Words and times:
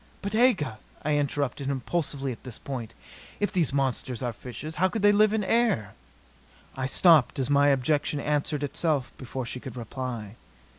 "But 0.23 0.33
Aga," 0.33 0.79
I 1.05 1.13
interrupted 1.15 1.69
impulsively 1.69 2.31
at 2.31 2.43
this 2.43 2.57
point. 2.57 2.95
"If 3.39 3.53
these 3.53 3.71
monsters 3.71 4.23
are 4.23 4.33
fishes, 4.33 4.77
how 4.81 4.87
could 4.87 5.03
they 5.03 5.11
live 5.11 5.29
here 5.29 5.35
in 5.35 5.43
air" 5.43 5.93
I 6.75 6.87
stopped 6.87 7.37
as 7.37 7.51
my 7.51 7.67
objection 7.67 8.19
answered 8.19 8.63
itself 8.63 9.11
before 9.19 9.45
she 9.45 9.59
could 9.59 9.75
reply. 9.75 10.37